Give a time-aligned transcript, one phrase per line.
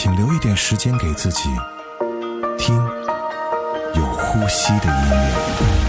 [0.00, 1.48] 请留一点时间给自己，
[2.56, 2.76] 听
[3.96, 5.87] 有呼吸的音乐。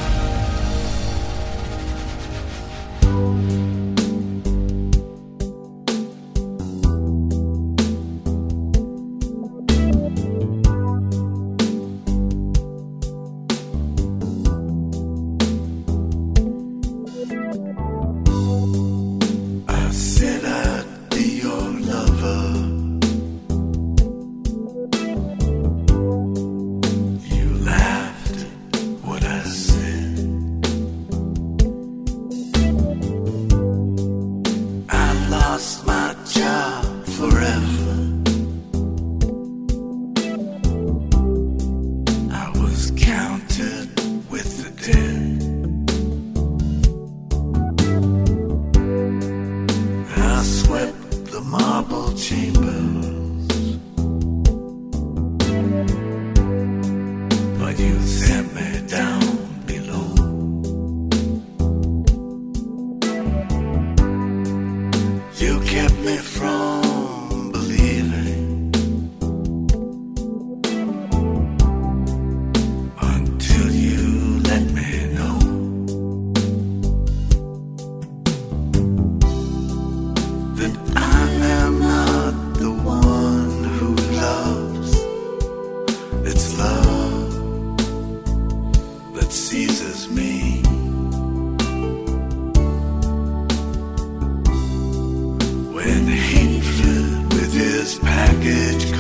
[98.60, 98.99] ведь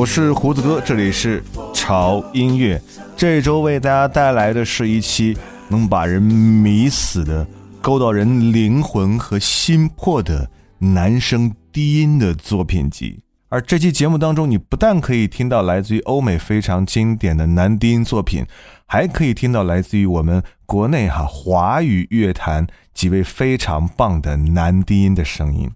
[0.00, 1.44] 我是胡子哥，这里是
[1.74, 2.80] 潮音乐。
[3.14, 5.36] 这周为大家带来的是一期
[5.68, 7.46] 能把人迷死的、
[7.82, 13.20] 勾到人灵魂和心魄的男声低音的作品集。
[13.50, 18.46] 而这期节目当中，你不但可以听到来自于欧美非常经典的男低音作品，
[18.86, 25.70] 还可以听到来自于我们国内哈华语乐坛几位非常棒的男低音的声音。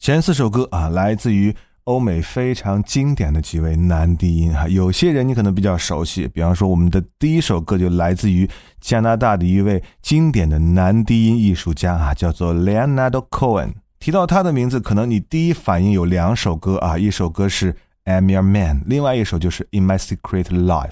[0.00, 1.54] 前四首歌啊，来自于
[1.88, 8.46] 欧美非常经典的几位男低音哈，有些人你可能比较熟悉，比方说我们的第一首歌就来自于
[8.78, 13.72] 加拿大的一位经典的男低音艺术家啊，叫做 Leonard Cohen。
[13.98, 17.72] 提到他的名字，可能你第一反应有两首歌啊，一首歌是
[18.04, 20.90] 《I'm Your Man》，另外一首就是《In My Secret Life》。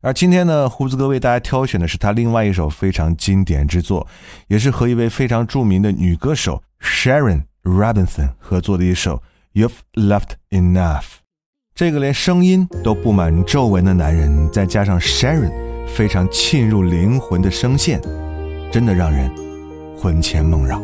[0.00, 4.06] 而今天呢，胡子哥为大家挑选的是他另外一首非常经典之作，
[4.46, 9.16] 也是和一位非常著名的女歌手 Sharon Robinson 合作的一首
[9.58, 11.00] 《You've Loved Enough》。
[11.74, 15.50] 这个连声音都布满皱纹的男人，再加上 Sharon
[15.84, 18.00] 非常沁入灵魂的声线，
[18.70, 19.28] 真的让人
[19.96, 20.80] 魂牵梦绕。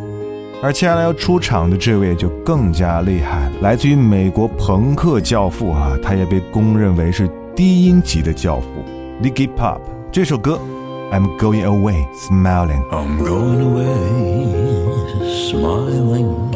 [0.61, 8.67] 而接下来要出场的这位就更加厉害了，来自于美国朋克教父啊，他也被公认为是低音级的教父
[9.23, 9.79] ，Iggy Pop。
[10.11, 10.59] 这首歌
[11.13, 12.83] ，I'm Going Away Smiling。
[12.91, 13.87] I'm going away
[15.49, 16.51] smiling,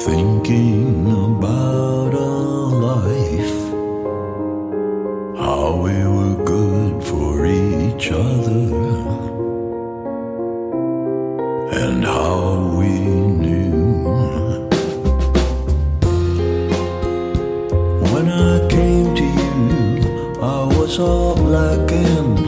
[0.00, 3.58] thinking about our life,
[5.38, 8.86] how we were good for each other.
[11.72, 14.04] and how we knew.
[18.12, 22.45] When I came to you, I was all black and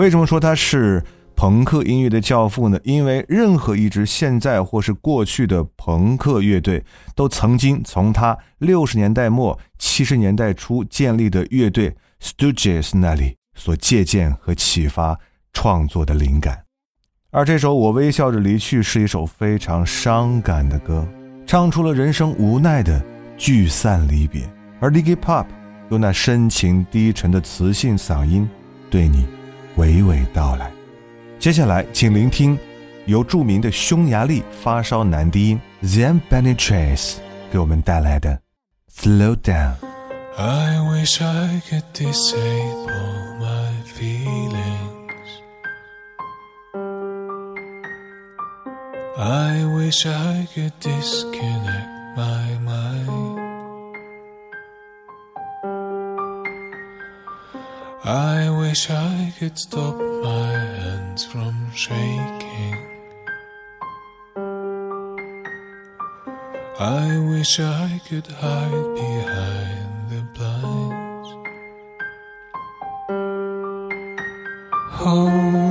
[0.00, 1.04] 为什么说他是
[1.36, 2.80] 朋克音乐的教父呢？
[2.84, 6.82] 因为任何一支现在或是过去的朋克乐队，
[7.14, 15.18] 都曾经从他六十年代末七十年代初建立的乐队 Stooges 那里所借鉴和启发
[15.52, 16.64] 创作的灵感。
[17.30, 21.06] 而这首《我微笑着离去》是一首非常伤感的歌，
[21.46, 23.04] 唱出了人生无奈的
[23.36, 24.50] 聚散离别。
[24.80, 25.44] 而 Iggy Pop
[25.90, 28.48] 用那深情低沉的磁性嗓音，
[28.88, 29.26] 对你
[29.80, 30.70] 娓娓道来。
[31.38, 32.58] 接下来，请聆听
[33.06, 37.14] 由著名的匈牙利发烧男低音 Zan Benitrace
[37.50, 38.38] 给我们带来的
[39.02, 39.72] 《Slow Down》。
[40.36, 45.00] I wish I could disable my feelings.
[49.16, 53.49] I wish I could disconnect my mind.
[58.02, 62.76] I wish I could stop my hands from shaking.
[66.78, 71.28] I wish I could hide behind the blinds.
[74.92, 75.69] Hold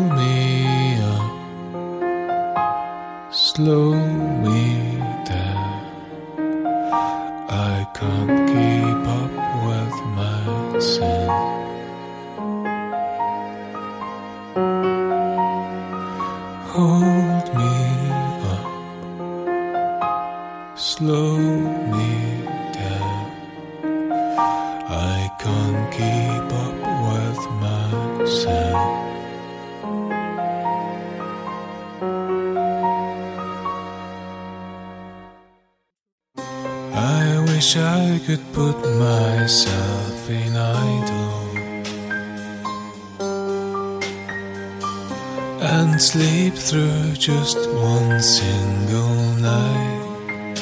[45.72, 50.58] and sleep through just one single night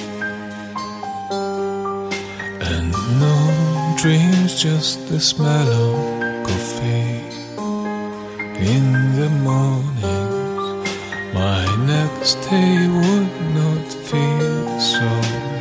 [2.70, 2.92] and
[3.24, 7.24] no dreams, just the smell of coffee
[8.76, 8.86] in
[9.20, 10.84] the mornings.
[11.34, 15.57] My next day would not feel so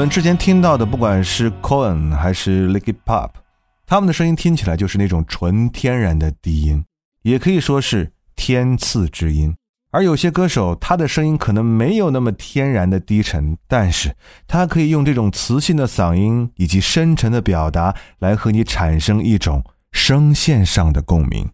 [0.00, 3.32] 我们之前听到的，不管是 Cohen 还是 Licky Pop，
[3.86, 6.82] 他们的声音听起来就是那种纯天然的低音，
[7.20, 9.54] 也可以说是天赐之音。
[9.90, 14.16] 而有些歌手，他的声音可能没有那么天然的低沉，但是
[14.48, 21.46] 他可以用这种磁性的嗓音以及深沉的表达，来和你产生一种声线上的共鸣。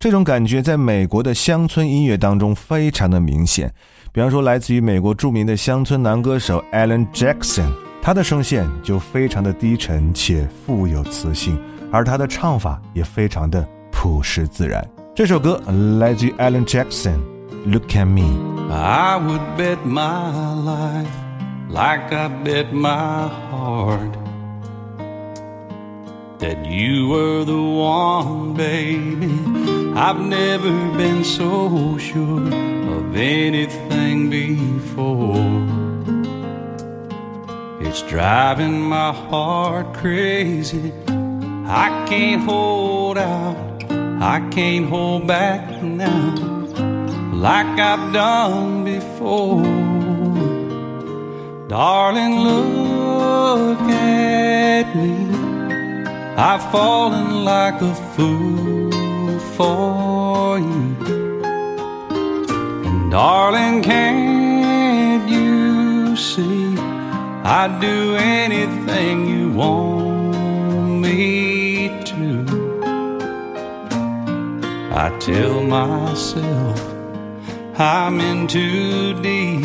[0.00, 3.72] 这种感觉在美国的乡村音乐当中非常的明显。
[4.15, 11.57] 比方说，来自于美国着名的乡村男歌手 Alan Jackson，他的声线就非常的低沉且富有磁性，
[11.91, 14.85] 而他的唱法也非常的朴实自然。
[15.15, 15.61] 这首歌
[15.99, 18.37] 来自于 Alan Jackson，Look at me。
[18.69, 21.07] I would bet my life
[21.69, 24.11] like I bet my heart
[26.39, 29.29] that you were the one, baby.
[29.93, 32.49] I've never been so sure
[33.08, 35.36] of anything before.
[37.80, 40.92] It's driving my heart crazy.
[41.66, 43.84] I can't hold out,
[44.20, 46.56] I can't hold back now
[47.32, 49.62] like I've done before.
[51.68, 55.14] Darling, look at me.
[56.36, 61.15] I've fallen like a fool for you.
[63.16, 66.76] Darling, can't you see?
[67.58, 72.44] I'd do anything you want me to.
[74.92, 76.78] I tell myself
[77.78, 79.62] I'm in too deep,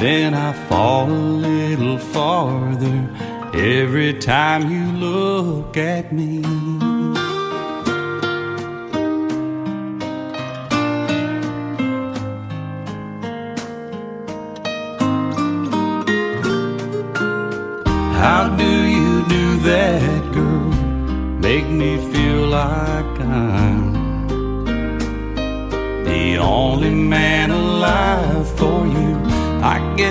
[0.00, 3.08] then I fall a little farther
[3.54, 6.91] every time you look at me.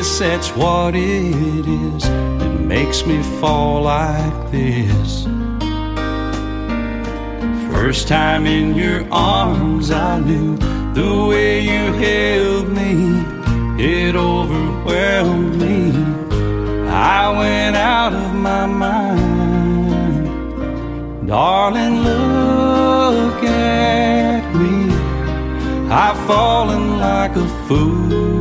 [0.01, 5.25] Guess that's what it is that makes me fall like this.
[7.71, 10.57] First time in your arms, I knew
[10.95, 13.23] the way you held me,
[13.77, 15.91] it overwhelmed me.
[16.89, 20.25] I went out of my mind.
[21.27, 24.95] Darling, look at me.
[25.91, 28.40] I've fallen like a fool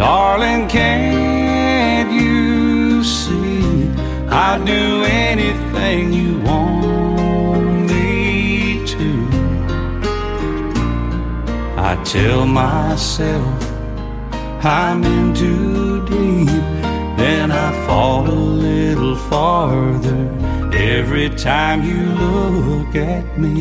[0.00, 3.86] darling, can't you see
[4.30, 9.10] I'd do anything you want me to?
[11.76, 13.62] I tell myself
[14.64, 16.64] I'm in too deep,
[17.18, 20.22] then I fall a little farther
[20.72, 23.60] every time you look at me.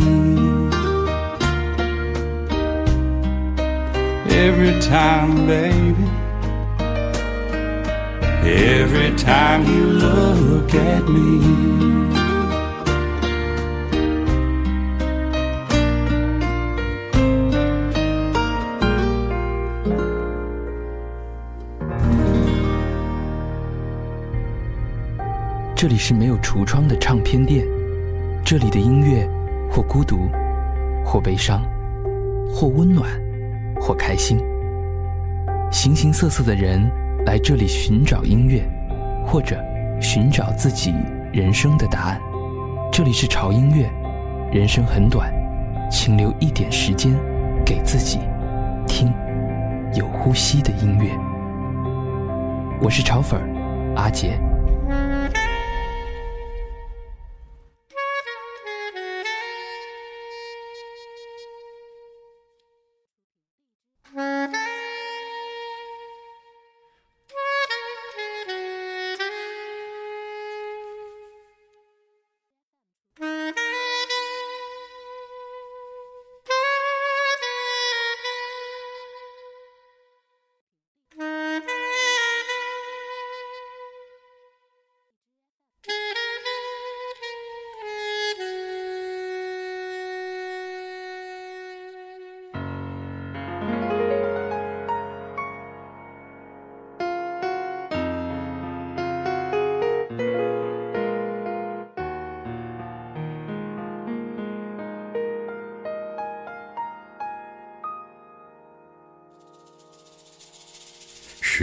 [4.31, 6.18] Every time, baby.
[8.41, 11.69] Every time you look at me.
[25.75, 27.65] 这里是没有橱窗的唱片店，
[28.43, 29.29] 这里的音乐
[29.69, 30.29] 或孤独，
[31.05, 31.61] 或悲伤，
[32.49, 33.09] 或温暖，
[33.79, 34.39] 或开心。
[35.71, 36.89] 形形色色的人
[37.29, 38.67] 来这里寻找音乐，
[39.23, 39.63] 或者
[40.01, 40.95] 寻找自己
[41.31, 42.19] 人生的答案。
[42.91, 43.87] 这里是潮音乐，
[44.51, 45.31] 人生很短，
[45.91, 47.13] 请留一点时间
[47.63, 48.17] 给自己，
[48.87, 49.13] 听
[49.93, 51.11] 有呼吸的音乐。
[52.81, 54.35] 我是潮粉儿阿杰。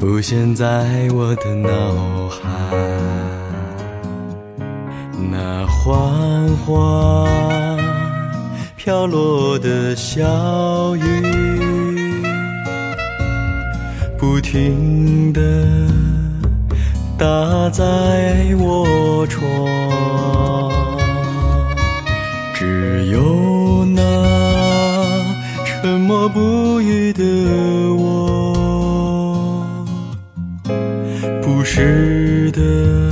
[0.00, 1.68] 浮现在我的脑
[2.28, 2.40] 海，
[5.28, 7.76] 那缓缓
[8.76, 11.02] 飘落的小雨，
[14.16, 15.90] 不停地
[17.18, 19.42] 打在我窗，
[22.54, 24.00] 只有那
[25.66, 27.24] 沉默不语的
[31.78, 33.08] 值得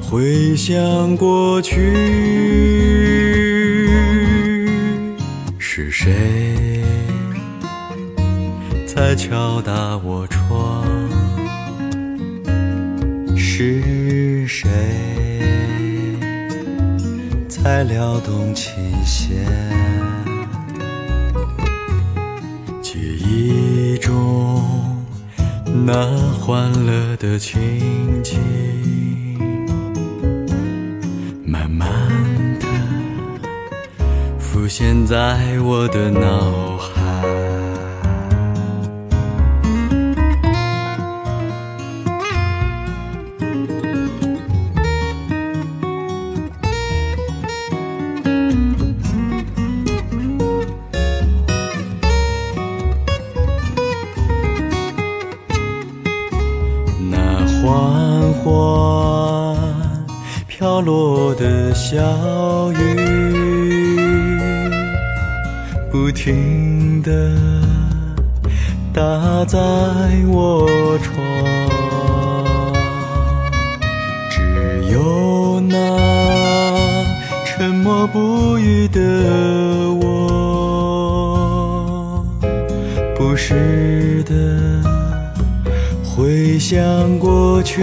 [0.00, 1.74] 回想过去，
[5.58, 6.14] 是谁
[8.86, 10.86] 在敲打我窗？
[13.36, 14.70] 是谁
[17.48, 18.72] 在撩动琴
[19.04, 19.81] 弦？
[25.94, 26.06] 那
[26.40, 27.60] 欢乐的情
[28.24, 28.38] 景，
[31.44, 31.86] 慢慢
[32.58, 32.66] 的
[34.38, 37.01] 浮现在我的脑海。
[61.92, 62.76] 小雨，
[65.90, 67.36] 不停地
[68.94, 69.58] 打在
[70.26, 71.14] 我窗，
[74.30, 74.40] 只
[74.90, 75.76] 有那
[77.44, 78.98] 沉默不语的
[80.00, 81.14] 我，
[83.14, 84.32] 不时的。
[86.02, 87.82] 回想过去，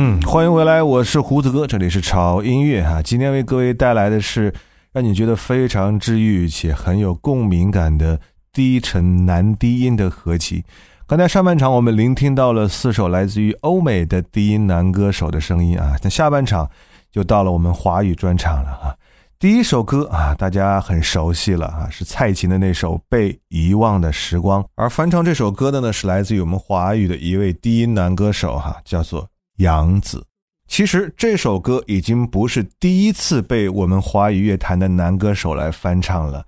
[0.00, 3.02] 嗯，欢迎回来，我是胡子哥，这里是潮音乐哈。
[3.02, 4.54] 今天为各位带来的是
[4.92, 8.20] 让你觉得非常治愈且很有共鸣感的
[8.52, 10.64] 低沉男低音的合集。
[11.04, 16.70] 刚才上半场我们聆听到了四首来自于欧美的低音男歌手的声音啊，那下半场
[17.10, 18.94] 就到了我们华语专场了啊。
[19.40, 29.28] 第一首歌啊，大家很熟悉了啊，是蔡琴的那首《被遗忘的时光》，而翻唱这首歌的呢，是来自于我们华语的一位低音男歌手哈，叫做。
[29.58, 30.24] 杨子，
[30.68, 36.44] 其实这首歌已经不是第一次被我们华语乐坛的男歌手来翻唱了。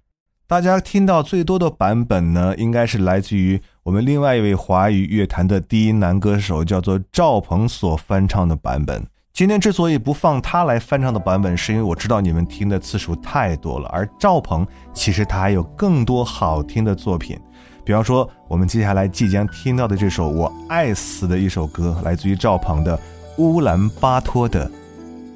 [0.46, 9.04] 大家听到最多的版本呢，应该是来自于我们另外一位华语乐坛的第一男歌手，叫做赵鹏所翻唱的版本。
[9.32, 13.88] 今天之所以不放他来翻唱的版本，是因为我知道你们听的次数太多了。
[13.88, 17.36] 而赵鹏其实他还有更多好听的作品。
[17.84, 22.96] 比方说，我们接下来即将听到的这首我爱死的一首歌，来自于赵鹏的
[23.38, 24.70] 《乌兰巴托的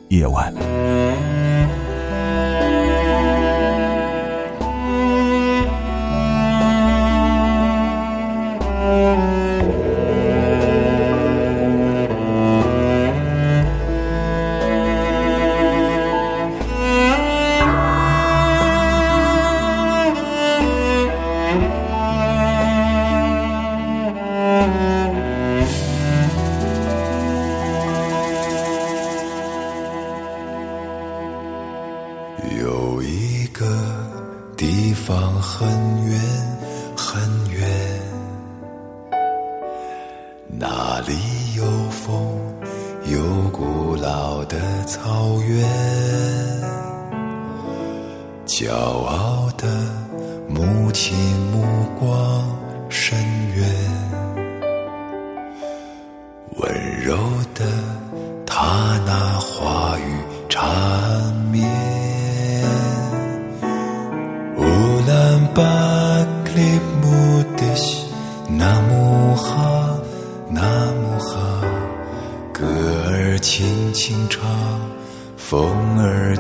[0.08, 0.54] 夜晚》。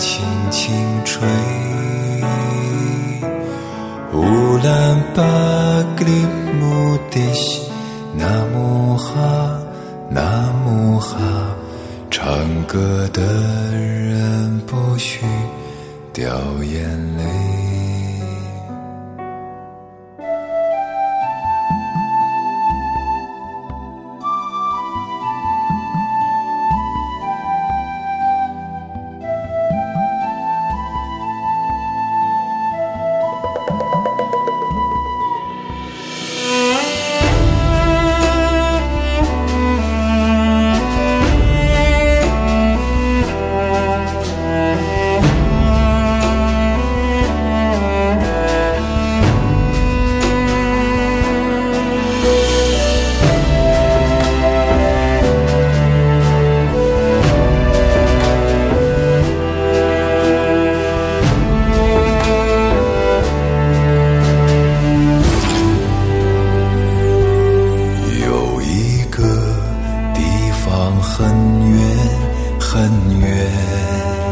[0.04, 0.70] 轻轻
[1.02, 1.26] 吹。
[4.12, 5.22] 乌兰巴
[5.96, 6.10] 格里
[6.60, 7.62] 木迪西，
[8.14, 9.58] 那木哈，
[10.10, 11.16] 那木哈，
[12.10, 12.22] 唱
[12.64, 13.22] 歌的
[13.72, 15.24] 人不许
[16.12, 17.43] 掉眼泪。
[71.16, 71.24] 很
[71.70, 71.96] 远
[72.58, 74.23] 很远。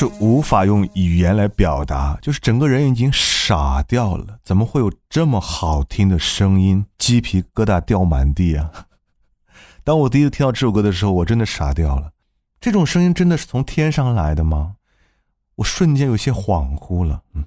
[0.00, 4.38] 是无法用语言来表达，就是整个人已经傻掉了。
[4.42, 6.86] 怎么会有这么好听的声音？
[6.96, 8.86] 鸡皮疙瘩掉满地啊！
[9.84, 12.12] 当我第一次听到这首歌的时候，我真的傻掉了。
[12.62, 14.76] 这种声音真的是从天上来的吗？
[15.56, 17.22] 我瞬间有些恍惚了。
[17.34, 17.44] 嗯，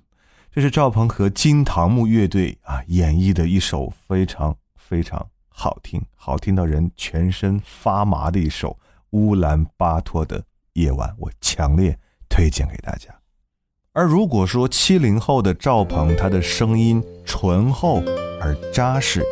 [0.52, 8.70] 这是赵鹏和金堂木乐队啊演绎的一首非常非常好听、好听到人全身发麻的一首
[9.10, 11.98] 《乌兰巴托的夜晚》，我强烈
[12.34, 13.10] 推荐给大家。
[13.92, 18.02] 而如果说七零后的赵鹏，他的声音醇厚
[18.42, 19.24] 而扎实，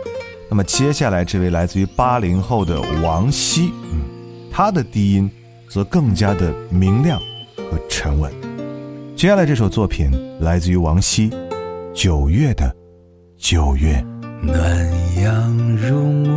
[0.51, 4.01] 那么接下来这位来自于八零后的王希，嗯，
[4.51, 5.27] 他的低音
[5.67, 7.19] 则更加的明亮
[7.57, 8.31] 和沉稳。
[9.15, 11.29] 接下来这首作品来自于王希，
[11.95, 12.71] 《九月的
[13.35, 13.95] 九月》。
[14.43, 14.55] 暖
[15.21, 16.30] 阳融，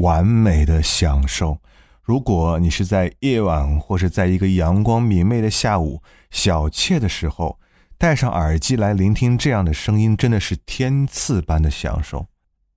[0.00, 1.58] 完美的享受。
[2.02, 7.58] 如果你是在夜晚或是在一个阳光明媚的下午小憩的时候，
[7.96, 12.26] 戴上耳机来聆听这样的声音，真的是天赐般的享受。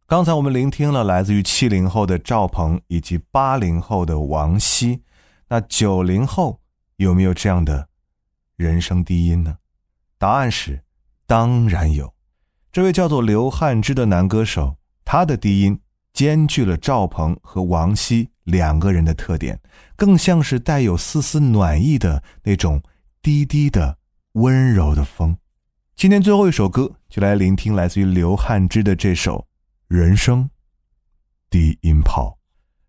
[0.05, 5.01] 刚才我们聆听了来自于七零后的赵鹏以及八零后的王晰，
[5.47, 6.59] 那九零后
[6.97, 7.87] 有没有这样的
[8.55, 9.57] 人生低音呢？
[10.19, 10.83] 答案是，
[11.25, 12.13] 当然有。
[12.71, 15.79] 这位叫做刘汉之的男歌手，他的低音
[16.13, 19.59] 兼具了赵鹏和王晰两个人的特点，
[19.95, 22.81] 更像是带有丝丝暖意的那种
[23.21, 23.97] 低低的
[24.33, 25.35] 温柔的风。
[25.95, 29.47] 今天最后一首歌，就来聆听来自于刘汉之的这首。
[29.87, 30.49] 人生
[31.51, 32.39] 低音炮，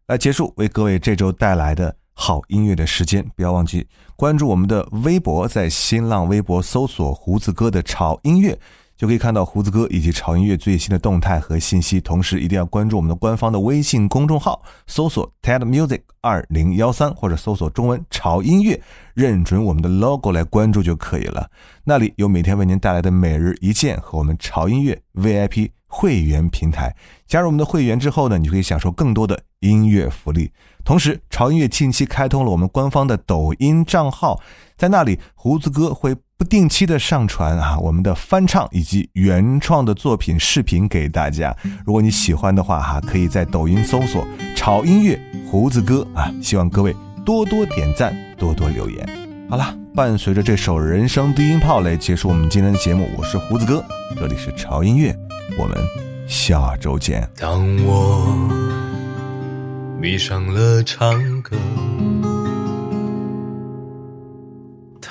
[0.06, 3.26] 来结束为各位这周带来的好音乐的时间。
[3.36, 8.58] 不要忘记关注我们的微博，在新浪微博搜索“胡子哥的潮音乐”。
[8.96, 18.80] 就可以看到胡子哥以及潮音乐最新的动态和信息，同时一定要关注我们的官方的微信公众号，搜索 TED Music 二零幺三或者搜索中文潮音乐，
[19.14, 21.50] 认准我们的 logo 来关注就可以了。
[21.82, 26.94] 那里有每天为您带来的每日一见和我们潮音乐 VIP 会员平台。
[27.26, 30.52] 加入我们的会员之后呢，你就可以享受更多的音乐福利。
[30.84, 34.40] 同时，潮音乐近期开通了我们官方的抖音账号，
[34.76, 36.14] 在那里胡子哥会。
[36.36, 41.56] 不定期的上传啊，我们的翻唱以及原创的作品视频给大家。
[41.86, 45.18] 如果你喜欢的话哈，可以在抖音搜索“潮音乐
[45.48, 46.32] 胡子哥”啊。
[46.42, 46.94] 希望各位
[47.24, 49.08] 多多点赞，多多留言。
[49.48, 53.08] 好了，伴随着这首人生低音炮来结束我们今天的节目。
[53.16, 53.84] 我是胡子哥，
[54.16, 55.16] 这里是潮音乐，
[55.56, 55.76] 我们
[56.26, 57.28] 下周见。
[57.38, 58.36] 当我
[60.00, 61.56] 迷上了唱歌。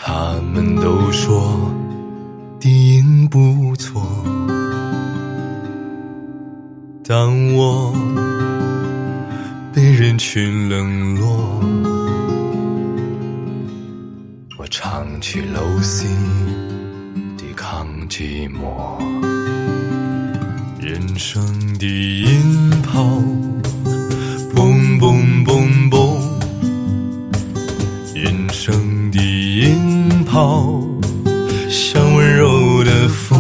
[0.05, 1.71] 他们都说
[2.59, 4.05] 低音不错。
[7.05, 7.93] 当我
[9.73, 11.63] 被人群冷落，
[14.57, 16.09] 我唱起 Low C，
[17.37, 18.99] 抵抗寂寞。
[20.81, 21.41] 人生
[21.79, 23.23] 低音炮，
[30.33, 30.39] 音。
[30.39, 30.81] 炮，
[31.69, 33.39] 像温柔的风，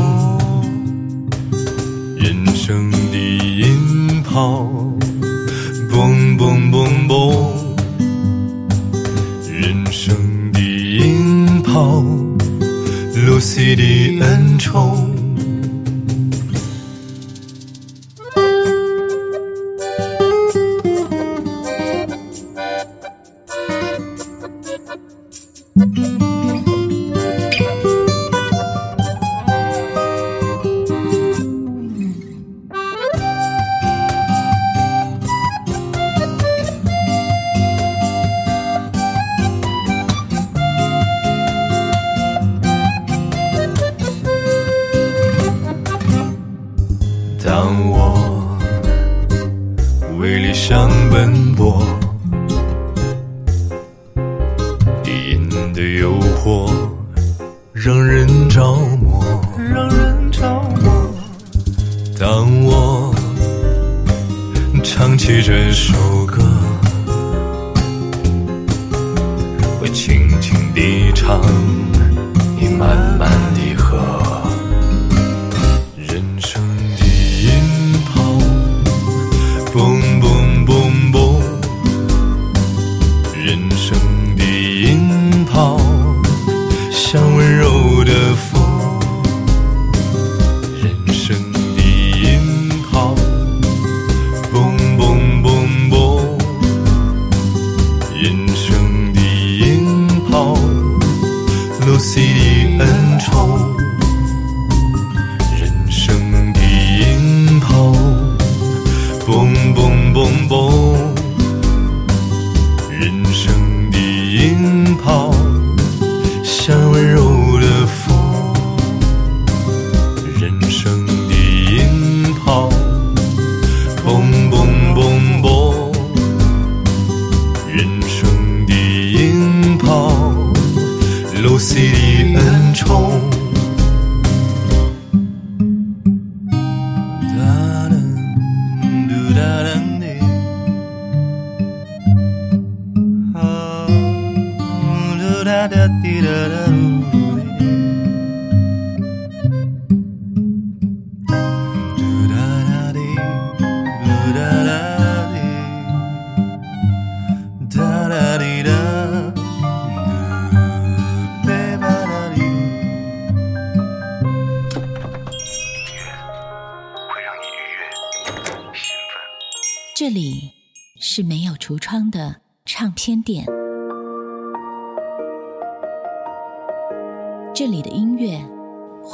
[2.15, 4.69] 人生的音炮，
[5.89, 7.47] 嘣嘣嘣嘣，
[9.51, 10.15] 人生
[10.51, 12.03] 的音炮，
[13.25, 15.02] 露西的恩宠。